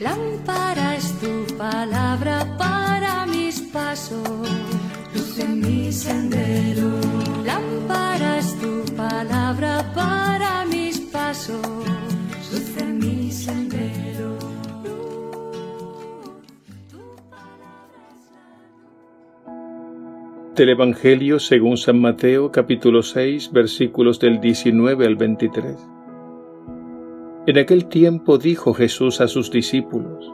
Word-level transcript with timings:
Lámpara 0.00 0.96
es 0.96 1.12
tu 1.20 1.44
palabra 1.58 2.56
para 2.56 3.26
mis 3.26 3.60
pasos, 3.60 4.48
luz 5.14 5.38
en 5.38 5.60
mi 5.60 5.92
sendero. 5.92 6.88
Lámpara 7.44 8.38
es 8.38 8.58
tu 8.58 8.82
palabra 8.96 9.92
para 9.94 10.64
mis 10.64 11.00
pasos, 11.00 11.60
luz 12.50 12.76
en 12.78 12.98
mi 12.98 13.30
sendero. 13.30 14.38
Del 20.56 20.70
Evangelio 20.70 21.38
según 21.38 21.76
San 21.76 22.00
Mateo 22.00 22.50
capítulo 22.50 23.02
6 23.02 23.52
versículos 23.52 24.18
del 24.18 24.40
19 24.40 25.06
al 25.06 25.16
23. 25.16 25.99
En 27.46 27.56
aquel 27.56 27.86
tiempo 27.86 28.36
dijo 28.36 28.74
Jesús 28.74 29.22
a 29.22 29.26
sus 29.26 29.50
discípulos, 29.50 30.30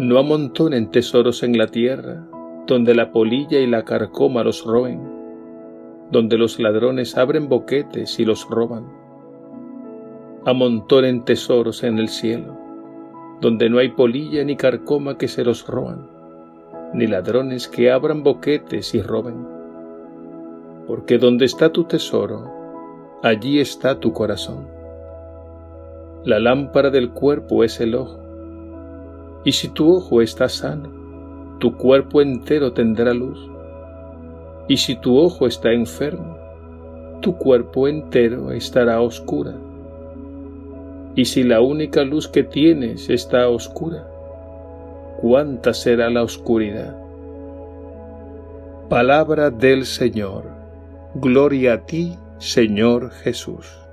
No 0.00 0.18
amontonen 0.18 0.90
tesoros 0.90 1.44
en 1.44 1.56
la 1.56 1.68
tierra, 1.68 2.26
donde 2.66 2.92
la 2.92 3.12
polilla 3.12 3.60
y 3.60 3.68
la 3.68 3.84
carcoma 3.84 4.42
los 4.42 4.64
roen, 4.64 5.00
donde 6.10 6.38
los 6.38 6.58
ladrones 6.58 7.16
abren 7.16 7.48
boquetes 7.48 8.18
y 8.18 8.24
los 8.24 8.48
roban. 8.50 8.84
Amontonen 10.44 11.24
tesoros 11.24 11.84
en 11.84 12.00
el 12.00 12.08
cielo, 12.08 12.58
donde 13.40 13.70
no 13.70 13.78
hay 13.78 13.90
polilla 13.90 14.42
ni 14.42 14.56
carcoma 14.56 15.16
que 15.16 15.28
se 15.28 15.44
los 15.44 15.68
roban, 15.68 16.10
ni 16.94 17.06
ladrones 17.06 17.68
que 17.68 17.92
abran 17.92 18.24
boquetes 18.24 18.92
y 18.92 19.02
roben. 19.02 19.46
Porque 20.88 21.18
donde 21.18 21.44
está 21.44 21.70
tu 21.70 21.84
tesoro, 21.84 22.50
allí 23.22 23.60
está 23.60 24.00
tu 24.00 24.12
corazón. 24.12 24.75
La 26.26 26.40
lámpara 26.40 26.90
del 26.90 27.10
cuerpo 27.10 27.62
es 27.62 27.78
el 27.80 27.94
ojo. 27.94 28.18
Y 29.44 29.52
si 29.52 29.68
tu 29.68 29.94
ojo 29.94 30.20
está 30.20 30.48
sano, 30.48 30.90
tu 31.60 31.76
cuerpo 31.76 32.20
entero 32.20 32.72
tendrá 32.72 33.14
luz. 33.14 33.38
Y 34.66 34.76
si 34.76 34.96
tu 34.96 35.16
ojo 35.16 35.46
está 35.46 35.70
enfermo, 35.70 36.36
tu 37.20 37.36
cuerpo 37.36 37.86
entero 37.86 38.50
estará 38.50 39.00
oscura. 39.00 39.54
Y 41.14 41.26
si 41.26 41.44
la 41.44 41.60
única 41.60 42.02
luz 42.02 42.26
que 42.26 42.42
tienes 42.42 43.08
está 43.08 43.48
oscura, 43.48 44.04
¿cuánta 45.20 45.72
será 45.72 46.10
la 46.10 46.24
oscuridad? 46.24 46.96
Palabra 48.88 49.50
del 49.50 49.86
Señor. 49.86 50.42
Gloria 51.14 51.74
a 51.74 51.86
ti, 51.86 52.18
Señor 52.38 53.12
Jesús. 53.12 53.85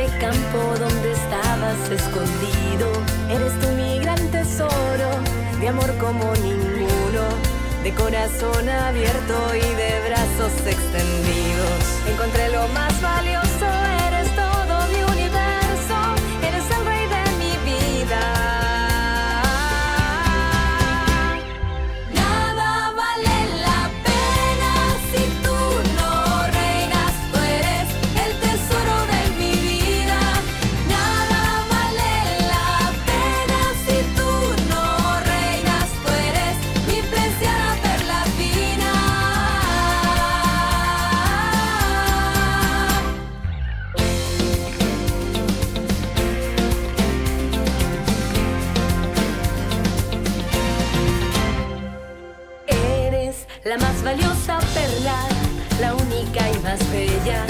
Este 0.00 0.18
campo 0.18 0.58
donde 0.78 1.12
estabas 1.12 1.90
escondido. 1.90 2.92
Eres 3.28 3.52
tú 3.60 3.68
mi 3.76 3.98
gran 3.98 4.18
tesoro, 4.30 5.08
de 5.60 5.68
amor 5.68 5.92
como 5.98 6.32
ninguno, 6.36 7.24
de 7.82 7.92
corazón 7.94 8.68
abierto 8.68 9.54
y 9.54 9.60
de 9.60 9.90
brazos 10.08 10.52
extendidos. 10.66 11.80
Encontré 12.08 12.50
lo 12.50 12.66
más 12.68 13.00
valioso, 13.02 13.66
eres 14.08 14.19
la 53.70 53.78
más 53.78 54.02
valiosa 54.02 54.58
perla, 54.74 55.14
la 55.80 55.94
única 55.94 56.42
y 56.50 56.58
más 56.58 56.80
bella. 56.90 57.46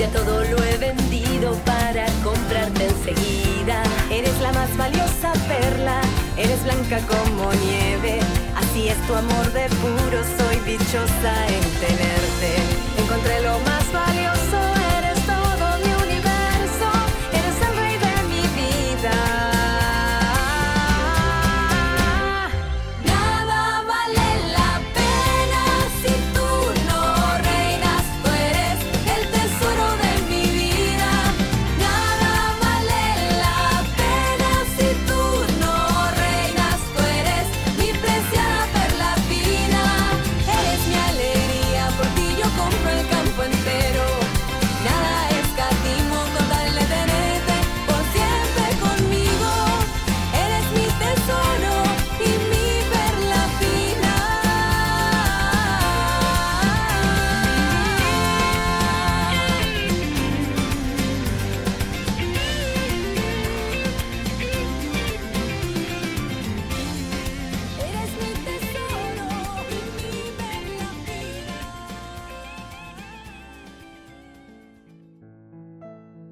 Ya 0.00 0.08
todo 0.08 0.42
lo 0.42 0.64
he 0.64 0.76
vendido 0.78 1.54
para 1.64 2.06
comprarte 2.24 2.88
enseguida. 2.88 3.80
Eres 4.10 4.36
la 4.40 4.50
más 4.52 4.76
valiosa 4.76 5.32
perla, 5.46 6.00
eres 6.36 6.60
blanca 6.64 6.98
como 7.06 7.52
nieve. 7.52 8.18
Así 8.56 8.88
es 8.88 8.98
tu 9.06 9.14
amor 9.14 9.52
de 9.52 9.68
puro, 9.78 10.18
soy 10.38 10.56
dichosa 10.72 11.32
en 11.46 11.62
tenerte. 11.86 12.50
Encontré 12.98 13.40
lo 13.42 13.56
más 13.60 13.69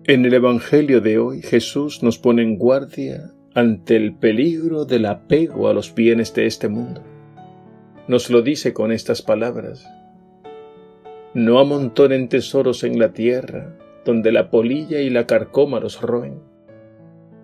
En 0.09 0.25
el 0.25 0.33
Evangelio 0.33 1.03
de 1.03 1.19
hoy 1.19 1.43
Jesús 1.43 2.03
nos 2.03 2.17
pone 2.17 2.41
en 2.41 2.57
guardia 2.57 3.31
ante 3.53 3.95
el 3.95 4.15
peligro 4.15 4.87
del 4.87 5.05
apego 5.05 5.69
a 5.69 5.75
los 5.75 5.95
bienes 5.95 6.33
de 6.33 6.47
este 6.47 6.71
mundo. 6.71 7.03
Nos 8.07 8.31
lo 8.31 8.41
dice 8.41 8.73
con 8.73 8.91
estas 8.91 9.21
palabras. 9.21 9.87
No 11.35 11.59
amontonen 11.59 12.31
tesoros 12.31 12.85
en 12.85 12.99
la 12.99 13.12
tierra, 13.12 13.77
donde 14.06 14.32
la 14.32 14.49
polilla 14.49 15.03
y 15.03 15.11
la 15.11 15.27
carcoma 15.27 15.79
los 15.79 16.00
roen, 16.00 16.41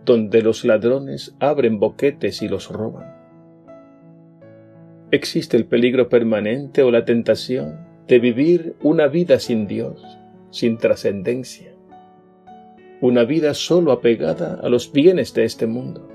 donde 0.07 0.41
los 0.41 0.65
ladrones 0.65 1.37
abren 1.41 1.79
boquetes 1.79 2.41
y 2.41 2.49
los 2.49 2.71
roban. 2.71 3.15
Existe 5.11 5.59
el 5.59 5.67
peligro 5.67 6.09
permanente 6.09 6.83
o 6.83 6.91
la 6.91 7.05
tentación 7.05 7.87
de 8.09 8.19
vivir 8.21 8.75
una 8.81 9.07
vida 9.07 9.39
sin 9.39 9.67
Dios, 9.67 10.03
sin 10.49 10.79
trascendencia 10.79 11.74
una 13.05 13.25
vida 13.25 13.53
solo 13.53 13.93
apegada 13.93 14.59
a 14.63 14.71
los 14.71 14.91
bienes 14.91 15.35
de 15.35 15.45
este 15.45 15.67
mundo. 15.67 16.09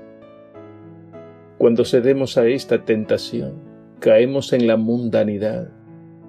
Cuando 1.56 1.84
cedemos 1.84 2.36
a 2.36 2.48
esta 2.48 2.84
tentación, 2.84 3.62
caemos 4.00 4.52
en 4.52 4.66
la 4.66 4.76
mundanidad 4.76 5.70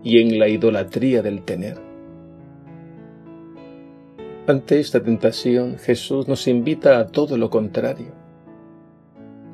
y 0.04 0.20
en 0.20 0.38
la 0.38 0.50
idolatría 0.50 1.24
del 1.24 1.42
tener. 1.42 1.80
Ante 4.46 4.80
esta 4.80 5.02
tentación, 5.02 5.80
Jesús 5.80 6.28
nos 6.28 6.48
invita 6.48 7.00
a 7.00 7.08
todo 7.08 7.38
lo 7.38 7.50
contrario. 7.50 8.14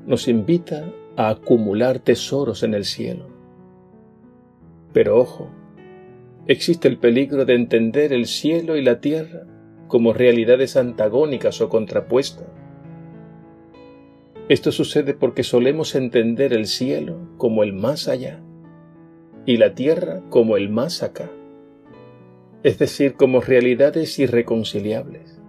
Nos 0.06 0.28
invita 0.28 0.92
a 1.16 1.30
acumular 1.30 2.00
tesoros 2.00 2.64
en 2.64 2.74
el 2.74 2.84
cielo. 2.84 3.28
Pero 4.92 5.20
ojo, 5.20 5.50
existe 6.48 6.90
el 6.90 6.98
peligro 6.98 7.46
de 7.46 7.56
entender 7.56 8.12
el 8.12 8.26
cielo 8.26 8.76
y 8.76 8.82
la 8.82 9.00
tierra 9.00 9.48
como 9.88 10.14
realidades 10.14 10.78
antagónicas 10.78 11.62
o 11.62 11.70
contrapuestas. 11.70 12.48
Esto 14.50 14.72
sucede 14.72 15.14
porque 15.14 15.44
solemos 15.44 15.96
entender 15.96 16.54
el 16.54 16.68
cielo 16.68 17.18
como 17.38 17.64
el 17.64 17.74
más 17.74 18.08
allá 18.08 18.42
y 19.46 19.58
la 19.58 19.74
tierra 19.74 20.22
como 20.30 20.56
el 20.56 20.70
más 20.70 21.04
acá, 21.04 21.30
es 22.64 22.80
decir, 22.80 23.16
como 23.16 23.42
realidades 23.42 24.20
irreconciliables. 24.20 25.42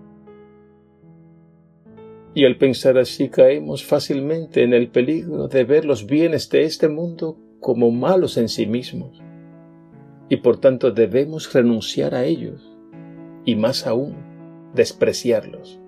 Y 2.34 2.44
al 2.44 2.58
pensar 2.58 2.98
así 2.98 3.28
caemos 3.28 3.84
fácilmente 3.84 4.62
en 4.62 4.72
el 4.72 4.88
peligro 4.88 5.48
de 5.48 5.64
ver 5.64 5.84
los 5.84 6.06
bienes 6.06 6.48
de 6.50 6.62
este 6.62 6.88
mundo 6.88 7.36
como 7.60 7.90
malos 7.90 8.36
en 8.36 8.48
sí 8.48 8.66
mismos, 8.66 9.20
y 10.28 10.36
por 10.36 10.60
tanto 10.60 10.90
debemos 10.90 11.52
renunciar 11.52 12.14
a 12.14 12.24
ellos, 12.24 12.76
y 13.44 13.56
más 13.56 13.86
aún, 13.86 14.27
despreciarlos 14.78 15.78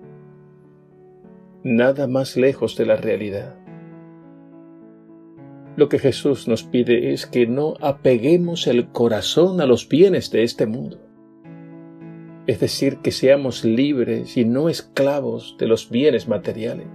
nada 1.63 2.07
más 2.07 2.37
lejos 2.37 2.75
de 2.75 2.85
la 2.85 2.95
realidad. 2.95 3.55
Lo 5.75 5.89
que 5.89 5.99
Jesús 5.99 6.47
nos 6.47 6.63
pide 6.63 7.13
es 7.13 7.25
que 7.25 7.47
no 7.47 7.75
apeguemos 7.81 8.67
el 8.67 8.89
corazón 8.89 9.61
a 9.61 9.65
los 9.65 9.87
bienes 9.87 10.31
de 10.31 10.43
este 10.43 10.65
mundo, 10.65 10.99
es 12.47 12.59
decir, 12.59 12.97
que 12.97 13.11
seamos 13.11 13.63
libres 13.63 14.35
y 14.37 14.45
no 14.45 14.69
esclavos 14.69 15.55
de 15.59 15.67
los 15.67 15.89
bienes 15.89 16.27
materiales. 16.27 16.87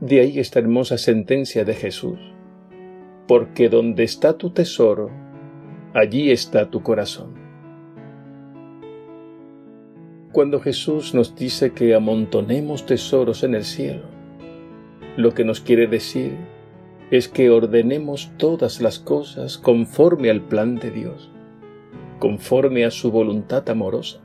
De 0.00 0.20
ahí 0.20 0.38
esta 0.38 0.58
hermosa 0.58 0.98
sentencia 0.98 1.64
de 1.64 1.74
Jesús, 1.74 2.18
porque 3.28 3.68
donde 3.68 4.02
está 4.02 4.36
tu 4.36 4.50
tesoro, 4.50 5.10
allí 5.94 6.30
está 6.30 6.70
tu 6.70 6.82
corazón. 6.82 7.43
Cuando 10.34 10.58
Jesús 10.58 11.14
nos 11.14 11.36
dice 11.36 11.74
que 11.74 11.94
amontonemos 11.94 12.86
tesoros 12.86 13.44
en 13.44 13.54
el 13.54 13.64
cielo, 13.64 14.02
lo 15.16 15.32
que 15.32 15.44
nos 15.44 15.60
quiere 15.60 15.86
decir 15.86 16.36
es 17.12 17.28
que 17.28 17.50
ordenemos 17.50 18.32
todas 18.36 18.80
las 18.80 18.98
cosas 18.98 19.58
conforme 19.58 20.30
al 20.30 20.40
plan 20.40 20.74
de 20.74 20.90
Dios, 20.90 21.30
conforme 22.18 22.84
a 22.84 22.90
su 22.90 23.12
voluntad 23.12 23.70
amorosa. 23.70 24.18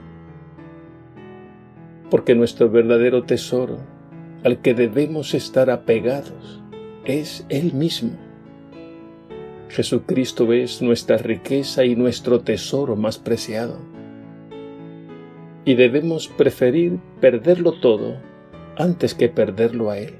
Porque 2.10 2.34
nuestro 2.34 2.72
verdadero 2.72 3.26
tesoro, 3.26 3.78
al 4.44 4.64
que 4.64 4.74
debemos 4.74 5.36
estar 5.36 5.70
apegados, 5.70 6.60
es 7.06 7.46
Él 7.50 7.72
mismo. 7.74 8.18
Jesucristo 9.68 10.52
es 10.54 10.82
nuestra 10.82 11.18
riqueza 11.18 11.86
y 11.86 11.96
nuestro 11.96 12.40
tesoro 12.40 12.96
más 12.96 13.20
preciado 13.20 13.99
y 15.66 15.76
debemos 15.76 16.28
preferir 16.28 17.00
perderlo 17.20 17.74
todo 17.74 18.18
antes 18.78 19.14
que 19.14 19.30
perderlo 19.30 19.90
a 19.90 20.00
Él. 20.00 20.16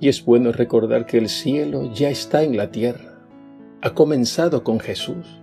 Y 0.00 0.08
es 0.08 0.24
bueno 0.24 0.50
recordar 0.52 1.04
que 1.04 1.18
el 1.18 1.28
cielo 1.28 1.92
ya 1.92 2.08
está 2.08 2.42
en 2.42 2.56
la 2.56 2.70
tierra, 2.70 3.20
ha 3.82 3.94
comenzado 3.94 4.64
con 4.64 4.80
Jesús. 4.80 5.40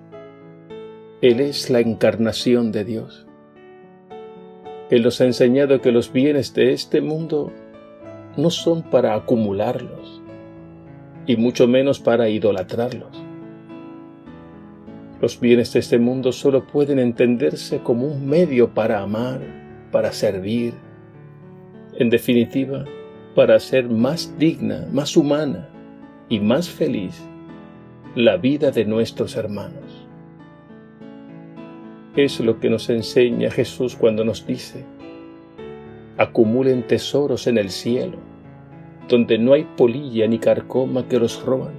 Él 1.21 1.39
es 1.39 1.69
la 1.69 1.80
encarnación 1.80 2.71
de 2.71 2.83
Dios. 2.83 3.27
Él 4.89 5.03
nos 5.03 5.21
ha 5.21 5.25
enseñado 5.25 5.81
que 5.81 5.92
los 5.92 6.12
bienes 6.12 6.53
de 6.53 6.74
este 6.74 7.01
mundo 7.01 7.51
no 8.36 8.50
son 8.50 8.83
para 8.83 9.15
acumularlos, 9.15 10.21
y 11.25 11.36
mucho 11.36 11.68
menos 11.68 12.00
para 12.00 12.30
idolatrarlos. 12.30 13.26
Los 15.19 15.39
bienes 15.39 15.73
de 15.73 15.79
este 15.79 15.97
mundo 15.97 16.31
solo 16.31 16.67
pueden 16.67 16.99
entenderse 16.99 17.79
como 17.79 18.05
un 18.05 18.27
medio 18.27 18.69
para 18.75 19.01
amar, 19.01 19.41
para 19.91 20.11
servir, 20.11 20.75
en 21.97 22.11
definitiva, 22.11 22.85
para 23.33 23.55
hacer 23.55 23.89
más 23.89 24.37
digna, 24.37 24.87
más 24.91 25.17
humana 25.17 25.69
y 26.29 26.39
más 26.39 26.69
feliz 26.69 27.19
la 28.13 28.37
vida 28.37 28.69
de 28.69 28.85
nuestros 28.85 29.35
hermanos. 29.35 30.05
Es 32.15 32.39
lo 32.39 32.59
que 32.59 32.69
nos 32.69 32.87
enseña 32.91 33.49
Jesús 33.49 33.95
cuando 33.95 34.23
nos 34.23 34.45
dice, 34.45 34.85
acumulen 36.17 36.85
tesoros 36.85 37.47
en 37.47 37.57
el 37.57 37.71
cielo, 37.71 38.17
donde 39.09 39.39
no 39.39 39.53
hay 39.53 39.63
polilla 39.63 40.27
ni 40.27 40.37
carcoma 40.37 41.07
que 41.07 41.19
los 41.19 41.43
roban, 41.43 41.73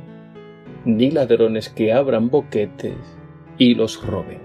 ni 0.85 1.13
ladrones 1.13 1.69
que 1.69 1.93
abran 1.93 2.31
boquetes 2.31 3.18
y 3.59 3.75
los 3.75 4.01
roben. 4.05 4.41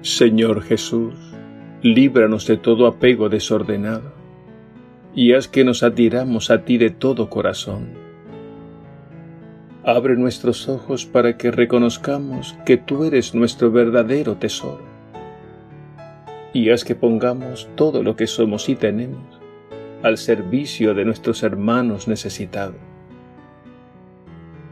Señor 0.00 0.62
Jesús, 0.62 1.14
líbranos 1.82 2.46
de 2.46 2.56
todo 2.56 2.86
apego 2.86 3.28
desordenado, 3.28 4.12
y 5.14 5.32
haz 5.32 5.48
que 5.48 5.64
nos 5.64 5.82
atiramos 5.82 6.50
a 6.50 6.64
ti 6.64 6.78
de 6.78 6.90
todo 6.90 7.28
corazón. 7.28 7.88
Abre 9.84 10.16
nuestros 10.16 10.68
ojos 10.68 11.06
para 11.06 11.36
que 11.36 11.50
reconozcamos 11.50 12.56
que 12.64 12.76
tú 12.76 13.04
eres 13.04 13.34
nuestro 13.34 13.70
verdadero 13.70 14.36
tesoro 14.36 14.95
y 16.56 16.70
haz 16.70 16.84
que 16.84 16.94
pongamos 16.94 17.68
todo 17.74 18.02
lo 18.02 18.16
que 18.16 18.26
somos 18.26 18.70
y 18.70 18.76
tenemos 18.76 19.22
al 20.02 20.16
servicio 20.16 20.94
de 20.94 21.04
nuestros 21.04 21.42
hermanos 21.42 22.08
necesitados. 22.08 22.80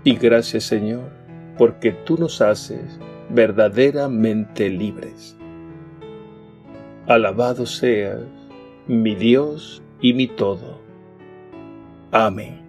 Y 0.02 0.16
gracias 0.16 0.64
Señor, 0.64 1.12
porque 1.58 1.92
tú 1.92 2.16
nos 2.16 2.40
haces 2.40 2.98
verdaderamente 3.28 4.70
libres. 4.70 5.36
Alabado 7.06 7.66
seas, 7.66 8.22
mi 8.86 9.14
Dios 9.14 9.82
y 10.00 10.14
mi 10.14 10.26
todo. 10.26 10.80
Amén. 12.12 12.63